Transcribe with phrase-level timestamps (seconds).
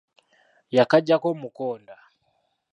[0.77, 1.95] Yakaggyako omukonda.